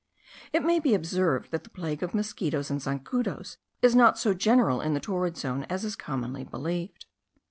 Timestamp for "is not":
3.83-4.17